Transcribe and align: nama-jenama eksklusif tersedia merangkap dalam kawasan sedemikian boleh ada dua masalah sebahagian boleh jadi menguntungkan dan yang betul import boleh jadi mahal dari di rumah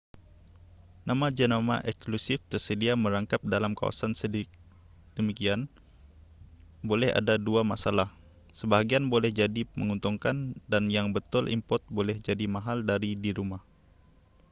nama-jenama 1.07 1.75
eksklusif 1.91 2.39
tersedia 2.51 2.93
merangkap 3.03 3.37
dalam 3.53 3.73
kawasan 3.79 4.13
sedemikian 4.21 5.61
boleh 6.89 7.09
ada 7.19 7.33
dua 7.47 7.61
masalah 7.71 8.09
sebahagian 8.59 9.05
boleh 9.13 9.29
jadi 9.39 9.61
menguntungkan 9.79 10.35
dan 10.71 10.83
yang 10.95 11.07
betul 11.17 11.43
import 11.57 11.83
boleh 11.97 12.17
jadi 12.27 12.45
mahal 12.55 12.77
dari 12.89 13.11
di 13.23 13.29
rumah 13.37 13.61